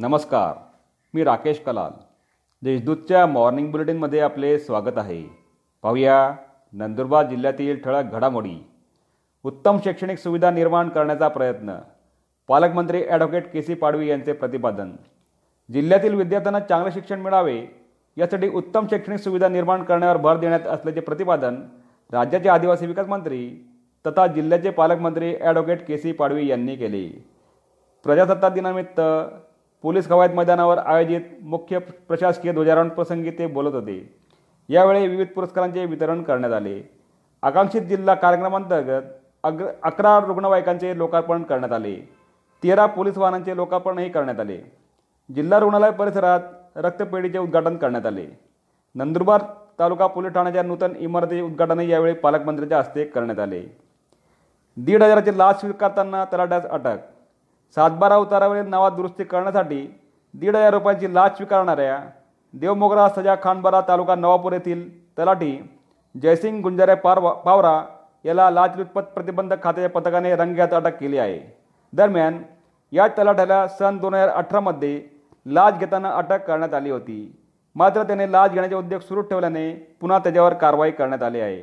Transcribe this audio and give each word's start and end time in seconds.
नमस्कार 0.00 0.54
मी 1.14 1.24
राकेश 1.24 1.60
कलाल. 1.60 1.92
देशदूतच्या 2.62 3.26
मॉर्निंग 3.26 3.70
बुलेटिनमध्ये 3.70 4.20
आपले 4.20 4.58
स्वागत 4.58 4.98
आहे. 4.98 5.22
पाहूया 5.82 6.34
नंदुरबार 6.72 7.26
जिल्ह्यातील 7.26 7.80
ठळक 7.84 8.12
घडामोडी. 8.12 8.54
उत्तम 9.44 9.78
शैक्षणिक 9.84 10.18
सुविधा 10.18 10.50
निर्माण 10.50 10.88
करण्याचा 10.88 11.28
प्रयत्न. 11.28 11.74
पालकमंत्री 12.48 13.02
ॲडव्होकेट 13.08 13.52
के 13.52 13.62
सी 13.62 13.74
पाडवी 13.74 14.08
यांचे 14.08 14.32
प्रतिपादन. 14.32 14.92
जिल्ह्यातील 15.72 16.14
विद्यार्थ्यांना 16.14 16.60
चांगले 16.60 16.92
शिक्षण 16.92 17.20
मिळावे 17.20 17.58
यासाठी 18.16 18.48
उत्तम 18.48 18.86
शैक्षणिक 18.90 19.20
सुविधा 19.20 19.48
निर्माण 19.48 19.82
करण्यावर 19.82 20.16
भर 20.16 20.36
देण्यात 20.36 20.66
असल्याचे 20.66 21.00
प्रतिपादन 21.00 21.60
राज्याचे 22.12 22.48
आदिवासी 22.48 22.86
विकास 22.86 23.06
मंत्री 23.06 23.50
तथा 24.06 24.26
जिल्ह्याचे 24.26 24.70
पालकमंत्री 24.70 25.34
ॲडव्होकेट 25.36 25.86
के 25.86 25.98
सी 25.98 26.12
पाडवी 26.12 26.46
यांनी 26.46 26.76
केले. 26.76 27.08
प्रजासत्ताक 28.04 28.52
दिनानिमित्त 28.52 29.00
पोलीस 29.82 30.06
कवायत 30.08 30.30
मैदानावर 30.34 30.78
आयोजित 30.78 31.20
मुख्य 31.42 31.78
प्रशासकीय 31.78 32.52
ध्वजारोहण 32.52 32.88
प्रसंगी 32.88 33.30
ते 33.30 33.46
बोलत 33.46 33.74
होते. 33.74 34.14
यावेळी 34.68 35.06
विविध 35.06 35.26
पुरस्कारांचे 35.26 35.84
वितरण 35.84 36.22
करण्यात 36.22 36.52
आले. 36.52 36.80
आकांक्षित 37.42 37.82
जिल्हा 37.82 38.14
कार्यक्रमांतर्गत 38.14 39.02
अग्र 39.42 39.66
अकरा 39.82 40.18
रुग्णवाहिकांचे 40.20 40.98
लोकार्पण 40.98 41.42
करण्यात 41.42 41.72
आले. 41.72 41.94
तेरा 42.62 42.86
पोलीस 42.86 43.18
वाहनांचे 43.18 43.56
लोकार्पणही 43.56 44.08
करण्यात 44.08 44.40
आले. 44.40 44.58
जिल्हा 45.34 45.58
रुग्णालय 45.58 45.90
परिसरात 45.90 46.40
रक्तपेढीचे 46.76 47.38
उद्घाटन 47.38 47.76
करण्यात 47.76 48.06
आले. 48.06 48.26
नंदुरबार 48.94 49.42
तालुका 49.78 50.06
पोलीस 50.06 50.32
ठाण्याच्या 50.32 50.62
नूतन 50.62 50.92
इमारतीचे 50.98 51.40
उद्घाटनही 51.40 51.90
यावेळी 51.90 52.14
पालकमंत्र्यांच्या 52.14 52.78
हस्ते 52.78 53.04
करण्यात 53.04 53.38
आले. 53.38 53.62
दीड 54.76 55.02
हजाराची 55.02 55.38
लाच 55.38 55.60
स्वीकारताना 55.60 56.24
तलाट्यास 56.24 56.66
अटक 56.66 56.96
सातबारा 57.76 58.16
उतारावरील 58.16 58.66
नावात 58.66 58.92
दुरुस्ती 58.92 59.24
करण्यासाठी 59.24 59.86
दीड 60.34 60.56
हजार 60.56 60.72
रुपयांची 60.72 61.14
लाच 61.14 61.36
स्वीकारणाऱ्या 61.36 61.98
देवमोगरा 62.54 63.08
सजा 63.08 63.34
खानबारा 63.42 63.80
तालुका 63.88 64.14
नवापूर 64.14 64.52
येथील 64.52 64.88
तलाठी 65.18 65.56
जयसिंग 66.14 66.60
गुंजारे 66.62 66.94
पारवा 66.94 67.32
पावरा 67.32 67.80
याला 68.24 68.50
लाचलुचपत 68.50 69.02
प्रतिबंधक 69.14 69.62
खात्याच्या 69.62 70.00
पथकाने 70.00 70.34
रंगेहात 70.36 70.72
अटक 70.74 70.98
केली 70.98 71.18
आहे. 71.18 71.40
दरम्यान 71.92 72.42
या 72.92 73.06
तलाठ्याला 73.08 73.66
सन 73.68 73.98
दोन 73.98 74.14
हजार 74.14 74.28
अठरामध्ये 74.28 75.00
लाच 75.46 75.78
घेताना 75.78 76.10
अटक 76.10 76.46
करण्यात 76.46 76.74
आली 76.74 76.90
होती. 76.90 77.44
मात्र 77.76 78.02
त्याने 78.02 78.30
लाच 78.32 78.50
घेण्याचे 78.50 78.74
उद्योग 78.74 79.00
सुरू 79.00 79.20
ठेवल्याने 79.20 79.72
पुन्हा 80.00 80.18
त्याच्यावर 80.18 80.54
कारवाई 80.54 80.90
करण्यात 80.90 81.22
आली 81.22 81.40
आहे. 81.40 81.60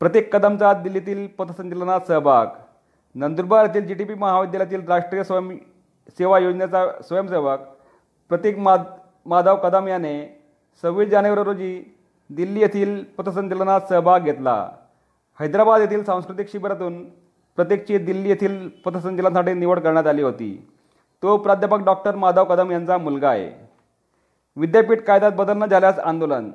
प्रत्येक 0.00 0.34
कदमचा 0.36 0.72
दिल्लीतील 0.72 1.26
पथसंचलनात 1.38 2.00
सहभाग 2.08 2.46
नंदुरबार 3.14 3.64
येथील 3.64 3.86
जी 3.86 3.94
टी 3.94 4.04
पी 4.04 4.14
महाविद्यालयातील 4.14 4.86
राष्ट्रीय 4.88 5.24
स्वयं 5.24 5.48
सेवा 6.18 6.38
योजनेचा 6.38 6.84
स्वयंसेवक 7.02 7.60
प्रतीक 8.30 8.58
माध 8.58 8.82
माधव 9.26 9.56
कदम 9.56 9.88
याने 9.88 10.12
सव्वीस 10.82 11.08
जानेवारी 11.08 11.42
रोजी 11.44 11.82
दिल्ली 12.30 12.60
येथील 12.60 13.02
पथसंचलनात 13.18 13.80
सहभाग 13.88 14.20
घेतला. 14.20 14.54
हैदराबाद 15.40 15.80
येथील 15.80 16.04
सांस्कृतिक 16.04 16.52
शिबिरातून 16.52 17.02
प्रत्येकची 17.58 17.98
दिल्ली 17.98 18.28
येथील 18.28 18.68
पथसंचलनासाठी 18.84 19.52
निवड 19.52 19.78
करण्यात 19.78 20.06
आली 20.06 20.22
होती. 20.22 20.68
तो 21.22 21.36
प्राध्यापक 21.36 21.84
डॉक्टर 21.84 22.14
माधव 22.14 22.44
कदम 22.44 22.70
यांचा 22.70 22.98
मुलगा 22.98 23.28
आहे. 23.28 23.50
विद्यापीठ 24.56 25.00
कायद्यात 25.00 25.32
बदल 25.32 25.58
न 25.58 25.66
झाल्यास 25.66 25.98
आंदोलन. 25.98 26.50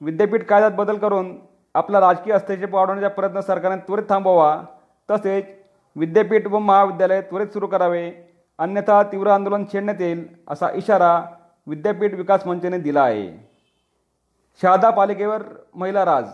विद्यापीठ 0.00 0.44
कायद्यात 0.44 0.72
बदल 0.72 0.96
करून 0.96 1.36
आपला 1.74 2.00
राजकीय 2.00 2.34
हस्तक्षेप 2.34 2.74
वाढवण्याचा 2.74 3.08
प्रयत्न 3.08 3.40
सरकारने 3.40 3.80
त्वरित 3.86 4.04
थांबवावा 4.08 4.62
तसेच 5.10 5.44
विद्यापीठ 5.96 6.46
व 6.46 6.58
महाविद्यालय 6.58 7.20
त्वरित 7.20 7.52
सुरू 7.52 7.66
करावे. 7.66 8.10
अन्यथा 8.58 9.02
तीव्र 9.02 9.30
आंदोलन 9.30 9.64
छेडण्यात 9.72 10.00
येईल 10.00 10.24
असा 10.48 10.70
इशारा 10.74 11.20
विद्यापीठ 11.66 12.14
विकास 12.14 12.46
मंचाने 12.46 12.78
दिला 12.78 13.02
आहे. 13.02 13.28
शहादा 14.62 14.90
पालिकेवर 14.90 15.42
महिला 15.74 16.04
राज. 16.04 16.24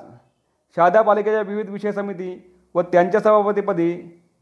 शहादा 0.77 1.03
पालिकेच्या 1.03 1.41
विविध 1.41 1.71
विषय 1.71 1.93
समिती 1.93 2.31
व 2.75 2.83
त्यांच्या 2.83 3.21
सभापतीपदी 3.21 3.93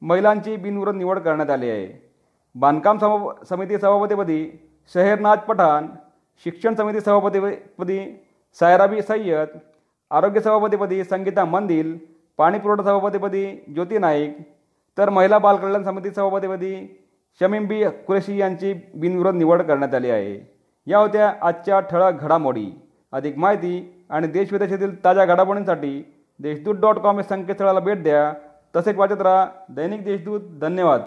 महिलांची 0.02 0.56
बिनविरोध 0.56 0.94
निवड 0.96 1.18
करण्यात 1.18 1.50
आली 1.50 1.70
आहे. 1.70 1.86
बांधकाम 2.54 2.98
सभा 2.98 3.44
समिती 3.48 3.78
सभापतीपदी 3.78 4.46
शहरनाज 4.94 5.38
पठाण 5.48 5.86
शिक्षण 6.46 6.74
समिती 6.74 7.00
सभापतीपदी 7.00 7.98
सायराबी 8.58 9.02
सय्यद 9.02 9.58
आरोग्य 10.10 10.40
सभापतीपदी 10.40 11.02
संगीता 11.04 11.44
मंदिल 11.44 11.96
पाणीपुरवठा 12.38 12.82
सभापतीपदी 12.82 13.44
ज्योती 13.74 13.98
नाईक 13.98 14.36
तर 14.98 15.10
महिला 15.10 15.38
बालकल्याण 15.38 15.82
समिती 15.82 16.10
सभापतीपदी 16.10 17.00
शमीम 17.40 17.66
बी 17.66 17.84
कुरेशी 17.84 18.40
यांची 18.40 18.74
बिनविरोध 18.94 19.34
निवड 19.34 19.62
करण्यात 19.62 19.94
आली 19.94 20.10
आहे. 20.10 20.54
या 20.86 20.98
होत्या 20.98 21.34
आजच्या 21.42 21.80
ठळक 21.80 22.14
घडामोडी. 22.20 22.66
अधिक 23.12 23.38
माहिती 23.38 24.06
आणि 24.10 24.26
देशविदेशातील 24.26 25.04
ताज्या 25.04 25.24
घडामोडींसाठी 25.24 26.14
देशदूत 26.38 26.74
डॉट 26.74 26.98
कॉम 26.98 27.16
या 27.16 27.22
संकेतस्थळाला 27.22 27.80
भेट 27.80 28.02
द्या. 28.02 28.32
तसेच 28.76 28.96
वाचत 28.96 29.22
राहा 29.22 29.46
दैनिक 29.68 30.04
देशदूत. 30.04 30.40
धन्यवाद. 30.60 31.00